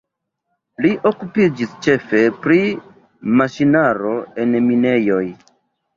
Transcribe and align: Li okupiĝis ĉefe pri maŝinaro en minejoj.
Li 0.85 0.93
okupiĝis 1.09 1.75
ĉefe 1.87 2.23
pri 2.45 2.57
maŝinaro 3.41 4.15
en 4.45 4.59
minejoj. 4.71 5.25